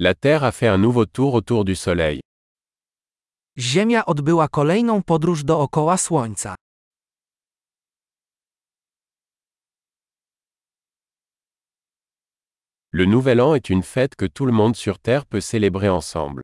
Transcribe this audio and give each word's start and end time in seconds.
La 0.00 0.14
Terre 0.14 0.44
a 0.44 0.52
fait 0.52 0.68
un 0.68 0.78
nouveau 0.78 1.06
tour 1.06 1.34
autour 1.34 1.64
du 1.64 1.74
Soleil. 1.74 2.20
Ziemia 3.58 4.06
odbyła 4.06 4.48
kolejną 4.48 5.02
podróż 5.02 5.44
dookoła 5.44 5.96
Słońca. 5.96 6.54
Le 12.92 13.06
Nouvel 13.06 13.40
An 13.40 13.54
est 13.54 13.70
une 13.70 13.82
fête 13.82 14.14
que 14.16 14.26
tout 14.26 14.46
le 14.46 14.52
monde 14.52 14.76
sur 14.76 14.98
Terre 14.98 15.26
peut 15.26 15.40
célébrer 15.40 15.88
ensemble. 15.88 16.42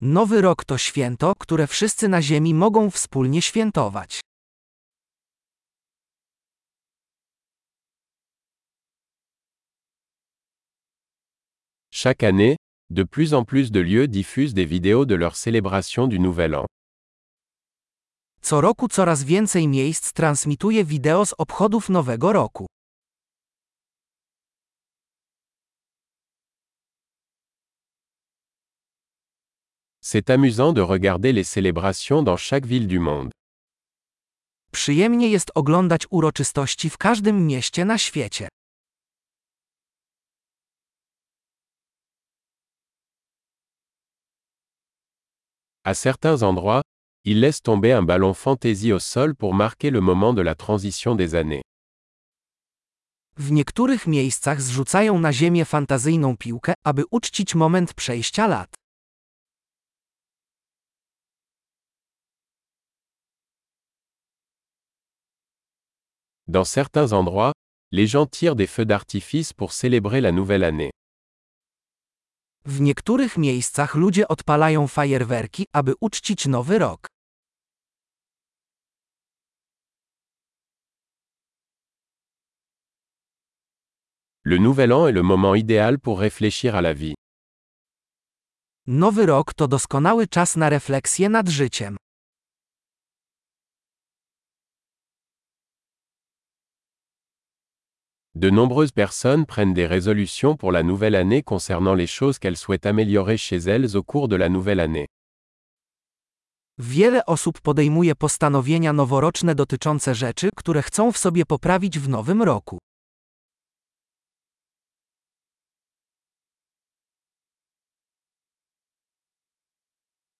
Nowy 0.00 0.40
rok 0.40 0.64
to 0.64 0.78
święto, 0.78 1.34
które 1.38 1.66
wszyscy 1.66 2.08
na 2.08 2.22
Ziemi 2.22 2.54
mogą 2.54 2.90
wspólnie 2.90 3.42
świętować. 3.42 4.20
Chaque 11.98 12.24
année, 12.24 12.56
de 12.90 13.04
plus 13.04 13.32
en 13.32 13.44
plus 13.44 13.72
de 13.72 13.80
lieux 13.80 14.06
diffusent 14.06 14.52
des 14.52 14.66
vidéos 14.66 15.06
de 15.06 15.14
leur 15.14 15.34
célébration 15.34 16.06
du 16.06 16.18
Nouvel 16.18 16.54
An. 16.54 16.66
Co 18.42 18.60
roku 18.60 18.86
coraz 18.88 19.24
więcej 19.24 19.68
miejsc 19.68 20.12
transmituje 20.12 20.84
wideo 20.84 21.26
z 21.26 21.34
obchodów 21.38 21.88
Nowego 21.88 22.32
Roku. 22.32 22.66
C'est 30.02 30.30
amusant 30.30 30.74
de 30.74 30.82
regarder 30.82 31.32
les 31.32 31.44
célébrations 31.44 32.22
dans 32.22 32.36
chaque 32.36 32.66
ville 32.66 32.86
du 32.86 33.00
monde. 33.00 33.30
Przyjemnie 34.72 35.28
jest 35.30 35.50
oglądać 35.54 36.06
uroczystości 36.10 36.90
w 36.90 36.98
każdym 36.98 37.46
mieście 37.46 37.84
na 37.84 37.98
świecie. 37.98 38.48
À 45.88 45.94
certains 45.94 46.42
endroits, 46.42 46.82
ils 47.24 47.38
laissent 47.38 47.62
tomber 47.62 47.92
un 47.92 48.02
ballon 48.02 48.34
fantaisie 48.34 48.92
au 48.92 48.98
sol 48.98 49.36
pour 49.36 49.54
marquer 49.54 49.90
le 49.90 50.00
moment 50.00 50.34
de 50.34 50.42
la 50.42 50.56
transition 50.56 51.14
des 51.14 51.36
années. 51.36 51.62
W 53.36 53.52
niektórych 53.52 54.06
miejscach 54.06 54.60
zrzucają 54.60 55.18
na 55.18 55.32
ziemię 55.32 55.64
fantazyjną 55.64 56.36
piłkę, 56.36 56.74
aby 56.84 57.04
uczcić 57.10 57.54
moment 57.54 57.94
przejścia 57.94 58.46
lat. 58.46 58.74
Dans 66.48 66.72
certains 66.72 67.12
endroits, 67.12 67.52
les 67.92 68.10
gens 68.10 68.26
tirent 68.26 68.56
des 68.56 68.70
feux 68.70 68.86
d'artifice 68.86 69.52
pour 69.52 69.72
célébrer 69.72 70.20
la 70.20 70.32
nouvelle 70.32 70.64
année. 70.64 70.95
W 72.66 72.80
niektórych 72.80 73.38
miejscach 73.38 73.94
ludzie 73.94 74.28
odpalają 74.28 74.86
fajerwerki, 74.88 75.66
aby 75.72 75.94
uczcić 76.00 76.46
nowy 76.46 76.78
rok. 76.78 77.08
Le 84.44 84.58
Nouvel 84.58 84.92
An 84.92 85.08
est 85.08 85.14
le 85.14 85.22
moment 85.22 85.54
idéal 85.54 85.98
pour 85.98 86.18
réfléchir 86.20 86.74
à 86.76 86.80
la 86.80 86.94
vie. 86.94 87.14
Nowy 88.86 89.26
rok 89.26 89.54
to 89.54 89.68
doskonały 89.68 90.26
czas 90.26 90.56
na 90.56 90.68
refleksję 90.70 91.28
nad 91.28 91.48
życiem. 91.48 91.96
De 98.36 98.50
nombreuses 98.50 98.92
personnes 98.92 99.46
prennent 99.46 99.72
des 99.72 99.86
résolutions 99.86 100.56
pour 100.56 100.70
la 100.70 100.82
nouvelle 100.82 101.14
année 101.14 101.42
concernant 101.42 101.94
les 101.94 102.06
choses 102.06 102.38
qu'elles 102.38 102.58
souhaitent 102.58 102.84
améliorer 102.84 103.38
chez 103.38 103.56
elles 103.56 103.96
au 103.96 104.02
cours 104.02 104.28
de 104.28 104.36
la 104.36 104.50
nouvelle 104.50 104.80
année. 104.80 105.06
Wiele 106.78 107.24
osób 107.26 107.60
podejmuje 107.60 108.14
postanowienia 108.14 108.92
noworoczne 108.92 109.54
dotyczące 109.54 110.14
rzeczy, 110.14 110.50
które 110.56 110.82
chcą 110.82 111.12
w 111.12 111.18
sobie 111.18 111.46
poprawić 111.46 111.98
w 111.98 112.08
nowym 112.08 112.42
roku. 112.42 112.78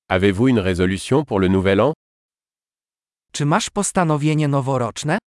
Avez-vous 0.08 0.48
une 0.48 0.60
résolution 0.60 1.24
pour 1.24 1.40
le 1.40 1.48
nouvel 1.48 1.80
an? 1.80 1.92
Czy 3.32 3.46
masz 3.46 3.70
postanowienie 3.70 4.48
noworoczne? 4.48 5.18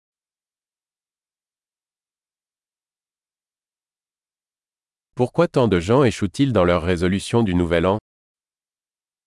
Pourquoi 5.20 5.50
tant 5.50 5.68
de 5.68 5.82
gens 5.82 6.06
échouent-ils 6.06 6.54
dans 6.54 6.64
leur 6.64 6.82
résolution 6.82 7.44
du 7.44 7.54
nouvel 7.54 7.86
an? 7.86 7.98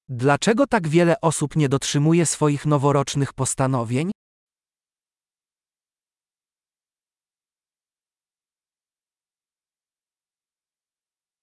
Dlaczego 0.08 0.66
tak 0.66 0.88
wiele 0.88 1.20
osób 1.20 1.56
nie 1.56 1.68
dotrzymuje 1.68 2.26
swoich 2.26 2.66
noworocznych 2.66 3.32
postanowień? 3.32 4.10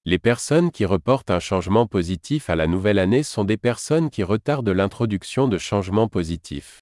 Les 0.05 0.19
personnes 0.19 0.71
qui 0.71 0.85
reportent 0.85 1.29
un 1.29 1.39
changement 1.39 1.87
positif 1.87 2.49
à 2.49 2.55
la 2.55 2.65
nouvelle 2.65 2.97
année 2.97 3.21
sont 3.23 3.45
des 3.45 3.57
personnes 3.57 4.09
qui 4.09 4.23
retardent 4.23 4.69
l'introduction 4.69 5.47
de 5.47 5.59
changements 5.59 6.09
positifs. 6.09 6.79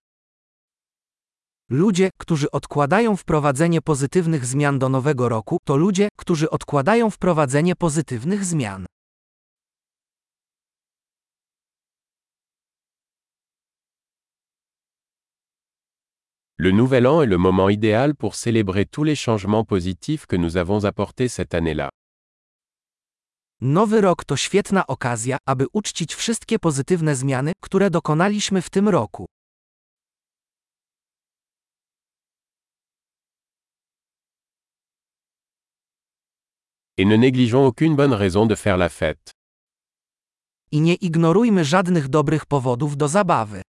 Ludzie, 1.69 2.09
którzy 2.17 2.51
odkładają 2.51 3.15
wprowadzenie 3.15 3.81
pozytywnych 3.81 4.45
zmian 4.45 4.79
do 4.79 4.89
nowego 4.89 5.29
roku, 5.29 5.57
to 5.63 5.75
ludzie, 5.77 6.09
którzy 6.15 6.49
odkładają 6.49 7.09
wprowadzenie 7.09 7.75
pozytywnych 7.75 8.45
zmian. 8.45 8.85
Le 16.59 16.71
Nouvel 16.71 17.05
An 17.05 17.21
est 17.21 17.29
le 17.29 17.37
moment 17.37 17.69
idéal 17.69 18.15
pour 18.15 18.35
célébrer 18.35 18.85
tous 18.85 19.03
les 19.03 19.15
changements 19.15 19.65
positifs 19.65 20.25
que 20.25 20.37
nous 20.37 20.57
avons 20.57 20.85
apportés 20.85 21.29
cette 21.29 21.53
année-là. 21.53 21.89
Nowy 23.61 24.01
rok 24.01 24.25
to 24.25 24.37
świetna 24.37 24.87
okazja, 24.87 25.37
aby 25.45 25.65
uczcić 25.73 26.15
wszystkie 26.15 26.59
pozytywne 26.59 27.15
zmiany, 27.15 27.51
które 27.61 27.89
dokonaliśmy 27.89 28.61
w 28.61 28.69
tym 28.69 28.89
roku. 28.89 29.25
Aucune 36.99 37.95
bonne 37.95 38.13
raison 38.13 38.47
de 38.47 38.55
faire 38.55 38.77
la 38.77 38.89
fête. 38.89 39.31
I 40.71 40.81
nie 40.81 40.93
ignorujmy 40.93 41.65
żadnych 41.65 42.07
dobrych 42.07 42.45
powodów 42.45 42.97
do 42.97 43.07
zabawy. 43.07 43.61